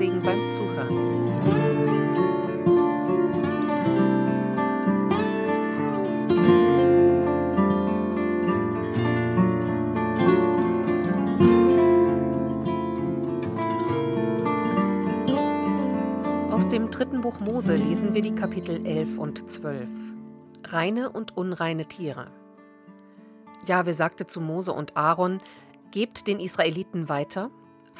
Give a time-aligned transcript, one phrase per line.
[0.00, 1.10] Segen beim Zuhören.
[16.70, 19.88] dem dritten Buch Mose lesen wir die Kapitel 11 und 12.
[20.64, 22.28] Reine und unreine Tiere.
[23.66, 25.40] Jahwe sagte zu Mose und Aaron:
[25.90, 27.50] Gebt den Israeliten weiter.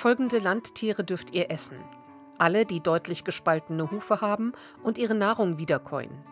[0.01, 1.77] Folgende Landtiere dürft ihr essen.
[2.39, 6.25] Alle, die deutlich gespaltene Hufe haben und ihre Nahrung wiederkäuen.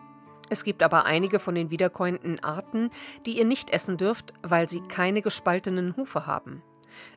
[0.49, 2.89] Es gibt aber einige von den wiederkäuenden Arten,
[3.27, 6.63] die ihr nicht essen dürft, weil sie keine gespaltenen Hufe haben.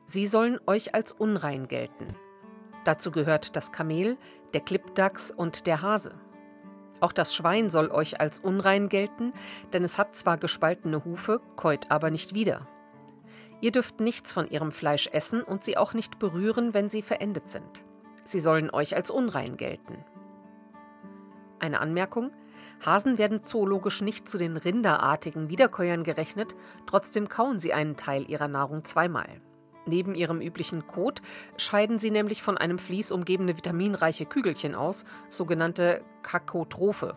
[0.05, 2.17] Sie sollen euch als unrein gelten.
[2.85, 4.19] Dazu gehört das Kamel,
[4.53, 6.21] der Klippdachs und der Hase.
[7.01, 9.33] Auch das Schwein soll euch als unrein gelten,
[9.73, 12.69] denn es hat zwar gespaltene Hufe, käut aber nicht wieder.
[13.63, 17.49] Ihr dürft nichts von ihrem Fleisch essen und sie auch nicht berühren, wenn sie verendet
[17.49, 17.85] sind.
[18.25, 20.05] Sie sollen euch als unrein gelten.
[21.61, 22.33] Eine Anmerkung:
[22.85, 28.49] Hasen werden zoologisch nicht zu den rinderartigen Wiederkäuern gerechnet, trotzdem kauen sie einen Teil ihrer
[28.49, 29.41] Nahrung zweimal.
[29.87, 31.23] Neben ihrem üblichen Kot
[31.57, 37.17] scheiden sie nämlich von einem Vlies umgebene vitaminreiche Kügelchen aus, sogenannte Kakotrophe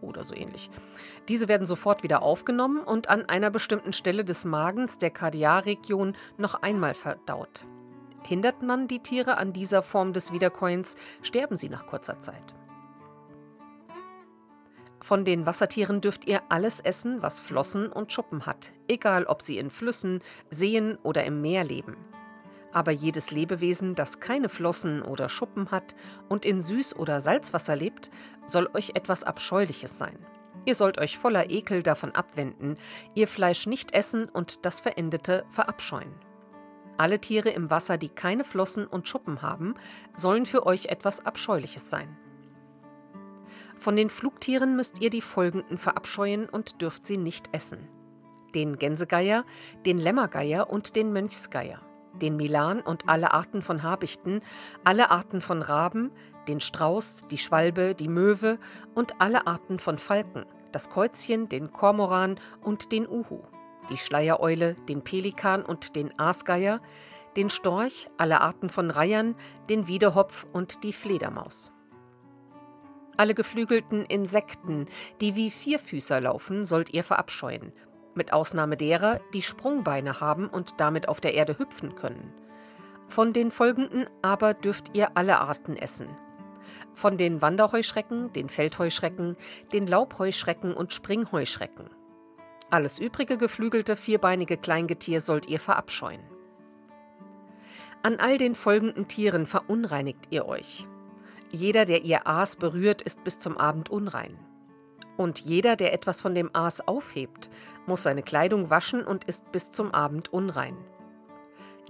[0.00, 0.70] oder so ähnlich.
[1.28, 6.62] Diese werden sofort wieder aufgenommen und an einer bestimmten Stelle des Magens der Kardialregion noch
[6.62, 7.64] einmal verdaut.
[8.22, 12.54] Hindert man die Tiere an dieser Form des Wiederkäuens, sterben sie nach kurzer Zeit.
[15.00, 19.56] Von den Wassertieren dürft ihr alles essen, was Flossen und Schuppen hat, egal ob sie
[19.56, 20.20] in Flüssen,
[20.50, 21.96] Seen oder im Meer leben.
[22.72, 25.94] Aber jedes Lebewesen, das keine Flossen oder Schuppen hat
[26.28, 28.10] und in Süß- oder Salzwasser lebt,
[28.46, 30.18] soll euch etwas Abscheuliches sein.
[30.64, 32.76] Ihr sollt euch voller Ekel davon abwenden,
[33.14, 36.12] ihr Fleisch nicht essen und das Verendete verabscheuen.
[36.98, 39.76] Alle Tiere im Wasser, die keine Flossen und Schuppen haben,
[40.14, 42.16] sollen für euch etwas Abscheuliches sein.
[43.76, 47.88] Von den Flugtieren müsst ihr die folgenden verabscheuen und dürft sie nicht essen.
[48.54, 49.44] Den Gänsegeier,
[49.86, 51.80] den Lämmergeier und den Mönchsgeier,
[52.18, 54.40] den Milan und alle Arten von Habichten,
[54.84, 56.10] alle Arten von Raben,
[56.46, 58.58] den Strauß, die Schwalbe, die Möwe
[58.94, 63.42] und alle Arten von Falken, das Käuzchen, den Kormoran und den Uhu,
[63.90, 66.80] die Schleiereule, den Pelikan und den Aasgeier,
[67.36, 69.36] den Storch, alle Arten von Reihern,
[69.68, 71.72] den Wiedehopf und die Fledermaus.
[73.16, 74.86] Alle geflügelten Insekten,
[75.20, 77.72] die wie Vierfüßer laufen, sollt ihr verabscheuen,
[78.18, 82.34] mit Ausnahme derer, die Sprungbeine haben und damit auf der Erde hüpfen können.
[83.08, 86.08] Von den folgenden aber dürft ihr alle Arten essen.
[86.92, 89.36] Von den Wanderheuschrecken, den Feldheuschrecken,
[89.72, 91.88] den Laubheuschrecken und Springheuschrecken.
[92.70, 96.20] Alles übrige geflügelte vierbeinige Kleingetier sollt ihr verabscheuen.
[98.02, 100.86] An all den folgenden Tieren verunreinigt ihr euch.
[101.50, 104.38] Jeder, der ihr Aas berührt, ist bis zum Abend unrein.
[105.18, 107.50] Und jeder, der etwas von dem Aas aufhebt,
[107.86, 110.76] muss seine Kleidung waschen und ist bis zum Abend unrein.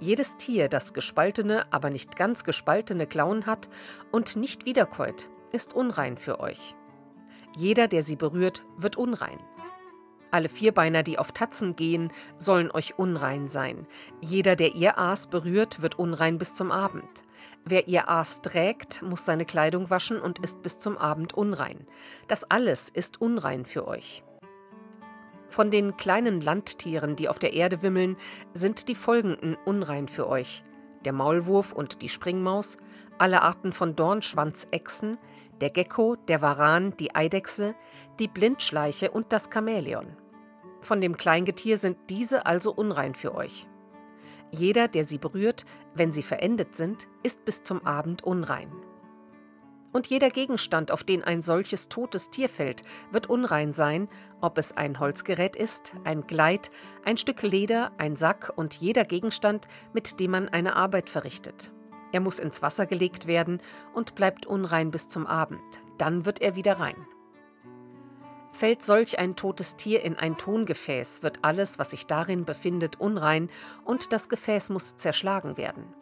[0.00, 3.68] Jedes Tier, das gespaltene, aber nicht ganz gespaltene Klauen hat
[4.10, 6.74] und nicht wiederkäut, ist unrein für euch.
[7.54, 9.38] Jeder, der sie berührt, wird unrein.
[10.30, 13.86] Alle Vierbeiner, die auf Tatzen gehen, sollen euch unrein sein.
[14.22, 17.24] Jeder, der ihr Aas berührt, wird unrein bis zum Abend.
[17.64, 21.86] Wer ihr Aas trägt, muss seine Kleidung waschen und ist bis zum Abend unrein.
[22.26, 24.22] Das alles ist unrein für euch.
[25.48, 28.16] Von den kleinen Landtieren, die auf der Erde wimmeln,
[28.54, 30.62] sind die folgenden unrein für euch.
[31.04, 32.76] Der Maulwurf und die Springmaus,
[33.18, 35.18] alle Arten von Dornschwanzechsen,
[35.60, 37.74] der Gecko, der Varan, die Eidechse,
[38.18, 40.16] die Blindschleiche und das Chamäleon.
[40.80, 43.66] Von dem Kleingetier sind diese also unrein für euch.
[44.50, 45.64] Jeder, der sie berührt,
[45.94, 48.70] wenn sie verendet sind, ist bis zum Abend unrein.
[49.92, 54.08] Und jeder Gegenstand, auf den ein solches totes Tier fällt, wird unrein sein,
[54.40, 56.70] ob es ein Holzgerät ist, ein Gleit,
[57.04, 61.72] ein Stück Leder, ein Sack und jeder Gegenstand, mit dem man eine Arbeit verrichtet.
[62.12, 63.60] Er muss ins Wasser gelegt werden
[63.94, 65.60] und bleibt unrein bis zum Abend.
[65.98, 66.96] Dann wird er wieder rein.
[68.52, 73.50] Fällt solch ein totes Tier in ein Tongefäß, wird alles, was sich darin befindet, unrein
[73.84, 75.94] und das Gefäß muss zerschlagen werden.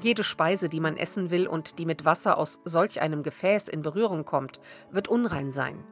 [0.00, 3.82] Jede Speise, die man essen will und die mit Wasser aus solch einem Gefäß in
[3.82, 4.60] Berührung kommt,
[4.90, 5.82] wird unrein sein.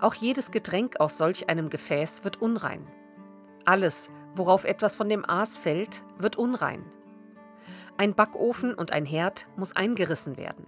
[0.00, 2.86] Auch jedes Getränk aus solch einem Gefäß wird unrein.
[3.64, 6.84] Alles, worauf etwas von dem Aas fällt, wird unrein.
[7.98, 10.66] Ein Backofen und ein Herd muss eingerissen werden.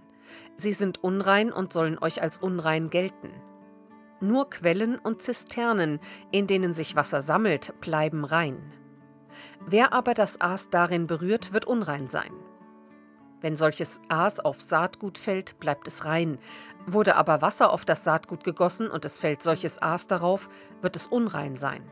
[0.55, 3.31] Sie sind unrein und sollen euch als unrein gelten.
[4.21, 5.99] Nur Quellen und Zisternen,
[6.31, 8.71] in denen sich Wasser sammelt, bleiben rein.
[9.65, 12.31] Wer aber das Aas darin berührt, wird unrein sein.
[13.41, 16.37] Wenn solches Aas auf Saatgut fällt, bleibt es rein.
[16.85, 20.49] Wurde aber Wasser auf das Saatgut gegossen und es fällt solches Aas darauf,
[20.81, 21.83] wird es unrein sein.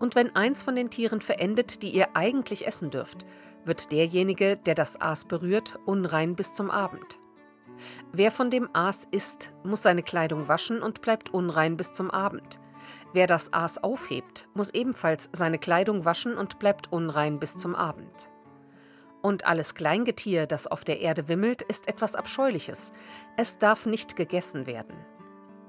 [0.00, 3.24] Und wenn eins von den Tieren verendet, die ihr eigentlich essen dürft,
[3.64, 7.20] wird derjenige, der das Aas berührt, unrein bis zum Abend.
[8.12, 12.60] Wer von dem Aas isst, muss seine Kleidung waschen und bleibt unrein bis zum Abend.
[13.12, 18.30] Wer das Aas aufhebt, muss ebenfalls seine Kleidung waschen und bleibt unrein bis zum Abend.
[19.22, 22.92] Und alles Kleingetier, das auf der Erde wimmelt, ist etwas Abscheuliches.
[23.36, 24.96] Es darf nicht gegessen werden.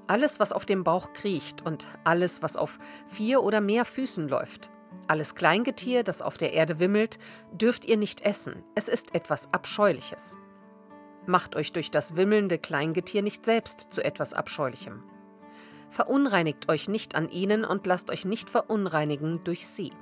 [0.06, 4.70] Alles, was auf dem Bauch kriecht und alles, was auf vier oder mehr Füßen läuft,
[5.08, 7.18] alles Kleingetier, das auf der Erde wimmelt,
[7.52, 8.62] dürft ihr nicht essen.
[8.74, 10.36] Es ist etwas Abscheuliches.
[11.26, 15.02] Macht euch durch das wimmelnde Kleingetier nicht selbst zu etwas Abscheulichem.
[15.90, 19.92] Verunreinigt euch nicht an ihnen und lasst euch nicht verunreinigen durch sie.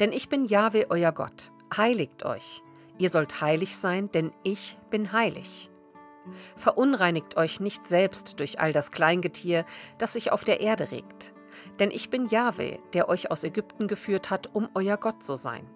[0.00, 2.62] Denn ich bin Jahwe, euer Gott, heiligt euch.
[2.98, 5.70] Ihr sollt heilig sein, denn ich bin heilig.
[6.56, 9.64] Verunreinigt euch nicht selbst durch all das Kleingetier,
[9.98, 11.32] das sich auf der Erde regt.
[11.78, 15.66] Denn ich bin Jahwe, der euch aus Ägypten geführt hat, um euer Gott zu sein.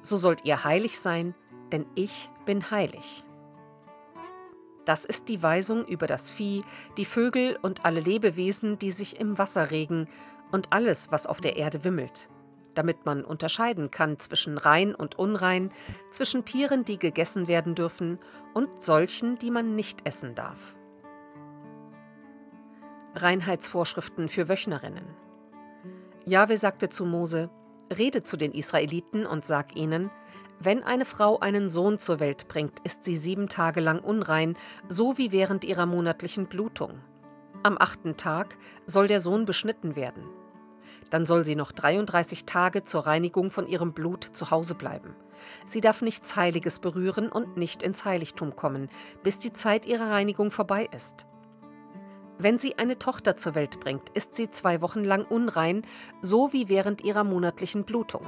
[0.00, 1.34] So sollt ihr heilig sein,
[1.72, 3.24] denn ich bin heilig.
[4.86, 6.64] Das ist die Weisung über das Vieh,
[6.96, 10.08] die Vögel und alle Lebewesen, die sich im Wasser regen,
[10.52, 12.28] und alles, was auf der Erde wimmelt
[12.76, 15.72] damit man unterscheiden kann zwischen rein und unrein,
[16.10, 18.18] zwischen Tieren, die gegessen werden dürfen,
[18.54, 20.76] und solchen, die man nicht essen darf.
[23.14, 25.04] Reinheitsvorschriften für Wöchnerinnen.
[26.24, 27.50] Jahwe sagte zu Mose:
[27.96, 30.10] Rede zu den Israeliten und sag ihnen:
[30.58, 34.56] Wenn eine Frau einen Sohn zur Welt bringt, ist sie sieben Tage lang unrein,
[34.88, 37.00] so wie während ihrer monatlichen Blutung.
[37.62, 38.56] Am achten Tag
[38.86, 40.24] soll der Sohn beschnitten werden.
[41.10, 45.14] Dann soll sie noch 33 Tage zur Reinigung von ihrem Blut zu Hause bleiben.
[45.66, 48.88] Sie darf nichts Heiliges berühren und nicht ins Heiligtum kommen,
[49.22, 51.26] bis die Zeit ihrer Reinigung vorbei ist.
[52.38, 55.82] Wenn sie eine Tochter zur Welt bringt, ist sie zwei Wochen lang unrein,
[56.20, 58.26] so wie während ihrer monatlichen Blutung.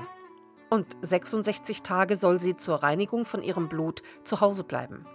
[0.71, 5.07] Und 66 Tage soll sie zur Reinigung von ihrem Blut zu Hause bleiben.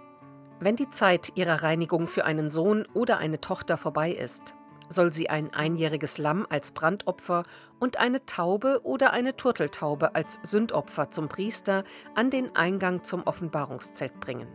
[0.59, 4.55] Wenn die Zeit ihrer Reinigung für einen Sohn oder eine Tochter vorbei ist,
[4.89, 7.44] soll sie ein einjähriges Lamm als Brandopfer
[7.79, 11.83] und eine Taube oder eine Turteltaube als Sündopfer zum Priester
[12.15, 14.47] an den Eingang zum Offenbarungszelt bringen.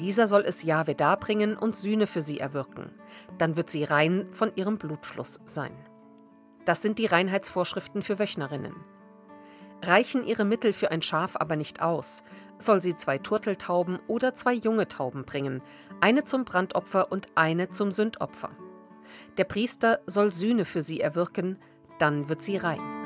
[0.00, 2.92] Dieser soll es Jahwe darbringen und Sühne für sie erwirken.
[3.36, 5.76] Dann wird sie rein von ihrem Blutfluss sein.
[6.64, 8.74] Das sind die Reinheitsvorschriften für Wöchnerinnen.
[9.82, 12.22] Reichen ihre Mittel für ein Schaf aber nicht aus,
[12.58, 15.62] soll sie zwei Turteltauben oder zwei junge Tauben bringen,
[16.00, 18.50] eine zum Brandopfer und eine zum Sündopfer.
[19.36, 21.58] Der Priester soll Sühne für sie erwirken,
[21.98, 22.97] dann wird sie rein.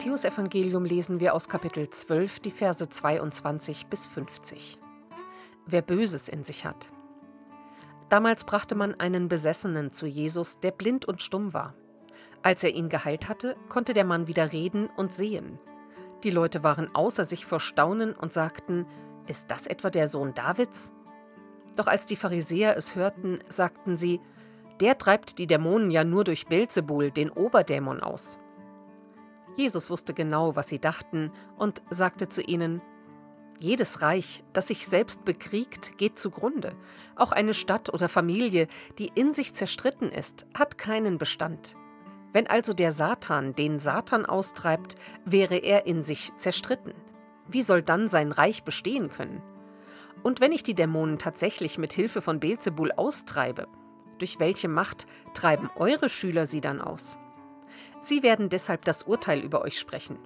[0.00, 4.78] Matthäusevangelium lesen wir aus Kapitel 12 die Verse 22 bis 50.
[5.66, 6.90] Wer Böses in sich hat,
[8.08, 11.74] Damals brachte man einen Besessenen zu Jesus, der blind und stumm war.
[12.40, 15.58] Als er ihn geheilt hatte, konnte der Mann wieder reden und sehen.
[16.24, 18.86] Die Leute waren außer sich vor Staunen und sagten,
[19.26, 20.94] ist das etwa der Sohn Davids?
[21.76, 24.22] Doch als die Pharisäer es hörten, sagten sie,
[24.80, 28.38] der treibt die Dämonen ja nur durch Belzebul, den Oberdämon, aus.
[29.60, 32.80] Jesus wusste genau, was sie dachten, und sagte zu ihnen,
[33.58, 36.74] jedes Reich, das sich selbst bekriegt, geht zugrunde.
[37.14, 41.76] Auch eine Stadt oder Familie, die in sich zerstritten ist, hat keinen Bestand.
[42.32, 44.94] Wenn also der Satan den Satan austreibt,
[45.26, 46.94] wäre er in sich zerstritten.
[47.46, 49.42] Wie soll dann sein Reich bestehen können?
[50.22, 53.68] Und wenn ich die Dämonen tatsächlich mit Hilfe von Beelzebul austreibe,
[54.18, 57.18] durch welche Macht treiben eure Schüler sie dann aus?
[58.00, 60.18] Sie werden deshalb das Urteil über euch sprechen.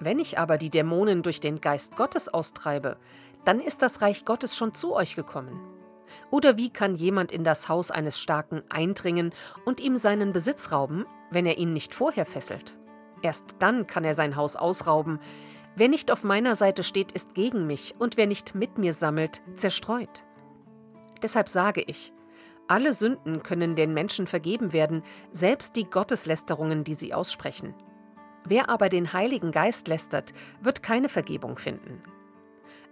[0.00, 2.98] Wenn ich aber die Dämonen durch den Geist Gottes austreibe,
[3.44, 5.58] dann ist das Reich Gottes schon zu euch gekommen.
[6.30, 9.32] Oder wie kann jemand in das Haus eines Starken eindringen
[9.64, 12.76] und ihm seinen Besitz rauben, wenn er ihn nicht vorher fesselt?
[13.22, 15.20] Erst dann kann er sein Haus ausrauben.
[15.74, 19.40] Wer nicht auf meiner Seite steht, ist gegen mich, und wer nicht mit mir sammelt,
[19.56, 20.24] zerstreut.
[21.22, 22.12] Deshalb sage ich,
[22.68, 27.74] alle Sünden können den Menschen vergeben werden, selbst die Gotteslästerungen, die sie aussprechen.
[28.44, 32.02] Wer aber den Heiligen Geist lästert, wird keine Vergebung finden.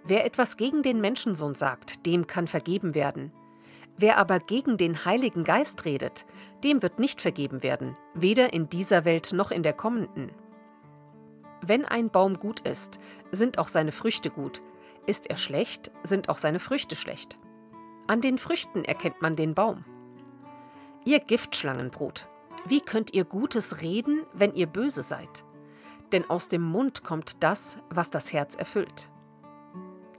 [0.04, 3.32] Wer etwas gegen den Menschensohn sagt, dem kann vergeben werden.
[3.96, 6.26] Wer aber gegen den Heiligen Geist redet,
[6.64, 10.30] dem wird nicht vergeben werden, weder in dieser Welt noch in der kommenden.
[11.62, 12.98] Wenn ein Baum gut ist,
[13.30, 14.60] sind auch seine Früchte gut.
[15.06, 17.38] Ist er schlecht, sind auch seine Früchte schlecht.
[18.06, 19.84] An den Früchten erkennt man den Baum.
[21.06, 22.26] Ihr Giftschlangenbrut,
[22.66, 25.44] wie könnt ihr Gutes reden, wenn ihr böse seid?
[26.12, 29.10] Denn aus dem Mund kommt das, was das Herz erfüllt.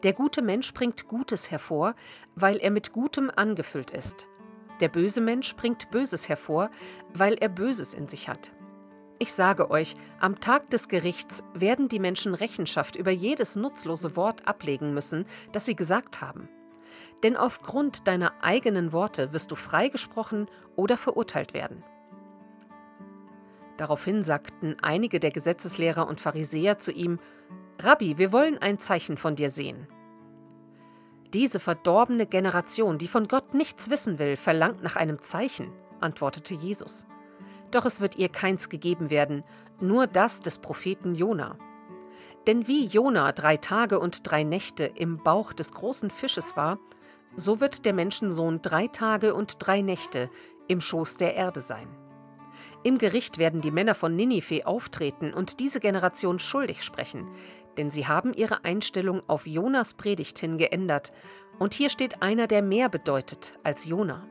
[0.01, 1.95] Der gute Mensch bringt Gutes hervor,
[2.35, 4.27] weil er mit Gutem angefüllt ist.
[4.79, 6.69] Der böse Mensch bringt Böses hervor,
[7.13, 8.51] weil er Böses in sich hat.
[9.19, 14.47] Ich sage euch, am Tag des Gerichts werden die Menschen Rechenschaft über jedes nutzlose Wort
[14.47, 16.49] ablegen müssen, das sie gesagt haben.
[17.23, 21.83] Denn aufgrund deiner eigenen Worte wirst du freigesprochen oder verurteilt werden.
[23.77, 27.19] Daraufhin sagten einige der Gesetzeslehrer und Pharisäer zu ihm,
[27.79, 29.87] Rabbi, wir wollen ein Zeichen von dir sehen.
[31.33, 37.05] Diese verdorbene Generation, die von Gott nichts wissen will, verlangt nach einem Zeichen, antwortete Jesus.
[37.71, 39.43] Doch es wird ihr keins gegeben werden,
[39.81, 41.57] nur das des Propheten Jona.
[42.47, 46.79] Denn wie Jona drei Tage und drei Nächte im Bauch des großen Fisches war,
[47.35, 50.29] so wird der Menschensohn drei Tage und drei Nächte
[50.67, 51.87] im Schoß der Erde sein.
[52.83, 57.27] Im Gericht werden die Männer von Ninive auftreten und diese Generation schuldig sprechen,
[57.77, 61.11] denn sie haben ihre Einstellung auf Jonas Predigt hin geändert,
[61.57, 64.27] und hier steht einer, der mehr bedeutet als Jona.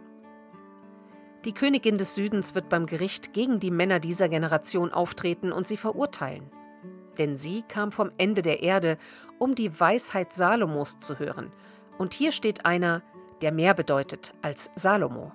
[1.45, 5.77] Die Königin des Südens wird beim Gericht gegen die Männer dieser Generation auftreten und sie
[5.77, 6.51] verurteilen.
[7.19, 8.99] Denn sie kam vom Ende der Erde,
[9.39, 11.51] um die Weisheit Salomos zu hören,
[11.99, 13.03] und hier steht einer,
[13.41, 15.33] der mehr bedeutet als Salomo.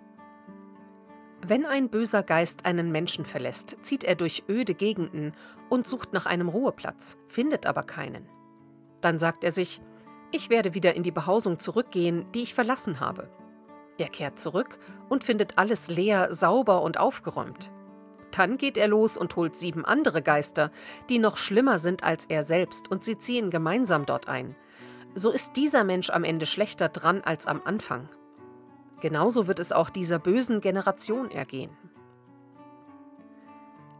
[1.46, 5.34] Wenn ein böser Geist einen Menschen verlässt, zieht er durch öde Gegenden
[5.70, 8.28] und sucht nach einem Ruheplatz, findet aber keinen.
[9.02, 9.82] Dann sagt er sich,
[10.32, 13.30] ich werde wieder in die Behausung zurückgehen, die ich verlassen habe.
[13.98, 17.72] Er kehrt zurück und findet alles leer, sauber und aufgeräumt.
[18.32, 20.72] Dann geht er los und holt sieben andere Geister,
[21.10, 24.56] die noch schlimmer sind als er selbst, und sie ziehen gemeinsam dort ein.
[25.16, 28.10] So ist dieser Mensch am Ende schlechter dran als am Anfang.
[29.02, 31.72] Genauso wird es auch dieser bösen Generation ergehen.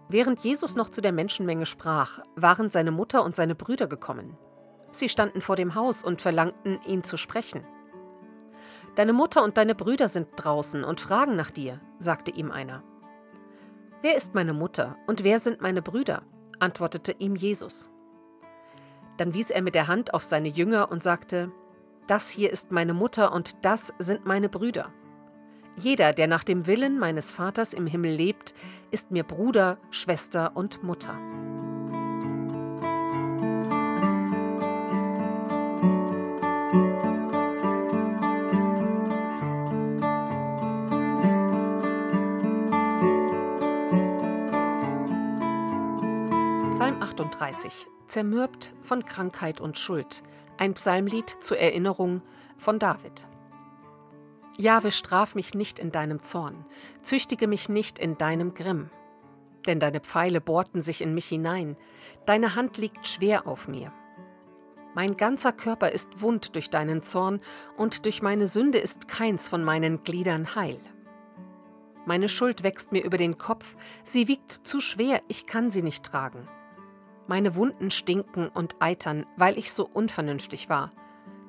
[0.10, 4.38] Während Jesus noch zu der Menschenmenge sprach, waren seine Mutter und seine Brüder gekommen.
[4.92, 7.64] Sie standen vor dem Haus und verlangten, ihn zu sprechen.
[8.96, 12.84] Deine Mutter und deine Brüder sind draußen und fragen nach dir, sagte ihm einer.
[14.02, 16.24] Wer ist meine Mutter und wer sind meine Brüder?
[16.60, 17.92] antwortete ihm Jesus.
[19.20, 21.52] Dann wies er mit der Hand auf seine Jünger und sagte,
[22.08, 24.94] das hier ist meine Mutter und das sind meine Brüder.
[25.76, 28.54] Jeder, der nach dem Willen meines Vaters im Himmel lebt,
[28.92, 31.20] ist mir Bruder, Schwester und Mutter.
[46.72, 50.24] Psalm 38 Zermürbt von Krankheit und Schuld
[50.58, 52.22] ein Psalmlied zur Erinnerung
[52.58, 53.28] von David.
[54.58, 56.66] Jahwe, straf mich nicht in deinem Zorn,
[57.02, 58.90] züchtige mich nicht in deinem Grimm.
[59.68, 61.78] Denn deine Pfeile bohrten sich in mich hinein,
[62.26, 63.94] deine Hand liegt schwer auf mir.
[64.96, 67.40] Mein ganzer Körper ist wund durch deinen Zorn,
[67.78, 70.80] und durch meine Sünde ist keins von meinen Gliedern heil.
[72.06, 76.04] Meine Schuld wächst mir über den Kopf, sie wiegt zu schwer, ich kann sie nicht
[76.04, 76.50] tragen.
[77.30, 80.90] Meine Wunden stinken und eitern, weil ich so unvernünftig war.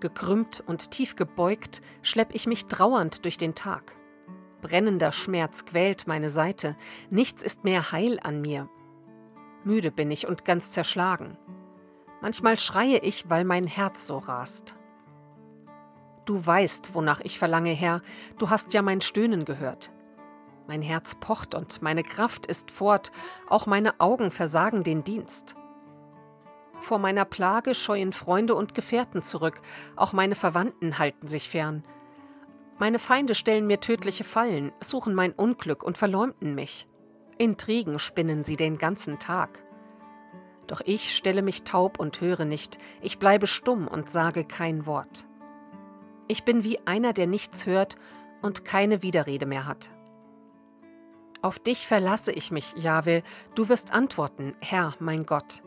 [0.01, 3.97] Gekrümmt und tief gebeugt schlepp ich mich trauernd durch den Tag.
[4.61, 6.77] Brennender Schmerz quält meine Seite,
[7.09, 8.69] nichts ist mehr heil an mir.
[9.65, 11.39] Müde bin ich und ganz zerschlagen.
[12.21, 14.77] Manchmal schreie ich, weil mein Herz so rast.
[16.27, 18.03] Du weißt, wonach ich verlange, Herr,
[18.37, 19.91] du hast ja mein Stöhnen gehört.
[20.69, 23.13] Mein Herz pocht und meine Kraft ist fort,
[23.49, 25.57] auch meine Augen versagen den Dienst.
[26.81, 29.61] Vor meiner Plage scheuen Freunde und Gefährten zurück,
[29.97, 31.85] auch meine Verwandten halten sich fern.
[32.79, 36.89] Meine Feinde stellen mir tödliche Fallen, suchen mein Unglück und verleumden mich.
[37.37, 39.63] Intrigen spinnen sie den ganzen Tag.
[40.67, 45.27] Doch ich stelle mich taub und höre nicht, ich bleibe stumm und sage kein Wort.
[46.29, 47.97] Ich bin wie einer, der nichts hört
[48.41, 49.91] und keine Widerrede mehr hat.
[51.43, 53.23] Auf dich verlasse ich mich, Jahwe,
[53.55, 55.63] du wirst antworten, Herr, mein Gott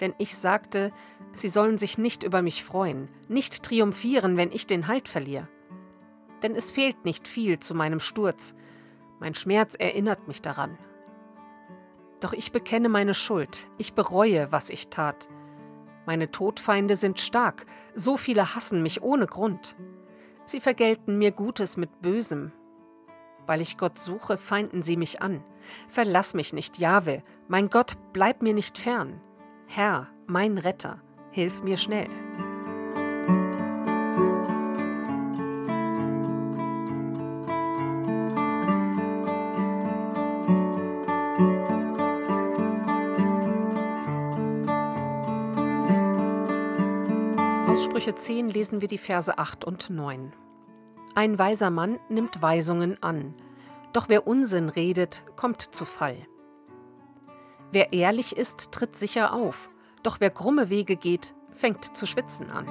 [0.00, 0.92] denn ich sagte,
[1.32, 5.48] sie sollen sich nicht über mich freuen, nicht triumphieren, wenn ich den Halt verliere.
[6.42, 8.54] Denn es fehlt nicht viel zu meinem Sturz,
[9.20, 10.78] mein Schmerz erinnert mich daran.
[12.20, 15.28] Doch ich bekenne meine Schuld, ich bereue, was ich tat.
[16.06, 19.76] Meine Todfeinde sind stark, so viele hassen mich ohne Grund.
[20.44, 22.52] Sie vergelten mir Gutes mit Bösem.
[23.46, 25.44] Weil ich Gott suche, feinden sie mich an.
[25.88, 29.20] Verlass mich nicht, Jahwe, mein Gott, bleib mir nicht fern.
[29.70, 30.98] Herr, mein Retter,
[31.30, 32.08] hilf mir schnell.
[47.68, 50.32] Aus Sprüche 10 lesen wir die Verse 8 und 9.
[51.14, 53.34] Ein weiser Mann nimmt Weisungen an,
[53.92, 56.26] doch wer Unsinn redet, kommt zu Fall.
[57.70, 59.68] Wer ehrlich ist, tritt sicher auf,
[60.02, 62.66] doch wer krumme Wege geht, fängt zu schwitzen an.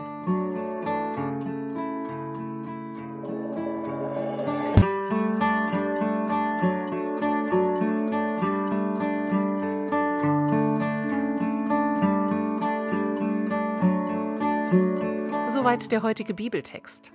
[15.48, 17.12] Soweit der heutige Bibeltext.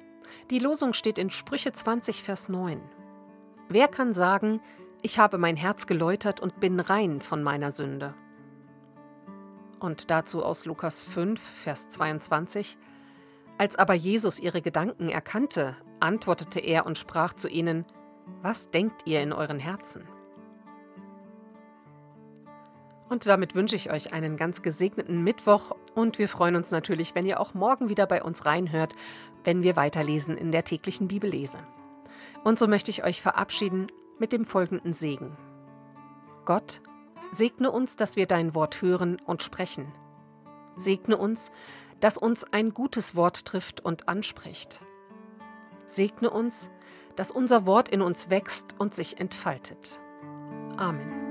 [0.51, 2.81] Die Losung steht in Sprüche 20, Vers 9.
[3.69, 4.61] Wer kann sagen,
[5.03, 8.15] ich habe mein Herz geläutert und bin rein von meiner Sünde?
[9.81, 12.79] Und dazu aus Lukas 5, Vers 22.
[13.59, 17.85] Als aber Jesus ihre Gedanken erkannte, antwortete er und sprach zu ihnen,
[18.43, 20.07] Was denkt ihr in euren Herzen?
[23.09, 27.27] Und damit wünsche ich euch einen ganz gesegneten Mittwoch und wir freuen uns natürlich, wenn
[27.27, 28.95] ihr auch morgen wieder bei uns reinhört,
[29.45, 31.59] wenn wir weiterlesen in der täglichen Bibellese.
[32.45, 33.89] Und so möchte ich euch verabschieden
[34.23, 35.37] mit dem folgenden Segen.
[36.45, 36.81] Gott,
[37.33, 39.93] segne uns, dass wir dein Wort hören und sprechen.
[40.76, 41.51] Segne uns,
[41.99, 44.81] dass uns ein gutes Wort trifft und anspricht.
[45.87, 46.70] Segne uns,
[47.16, 50.01] dass unser Wort in uns wächst und sich entfaltet.
[50.77, 51.22] Amen.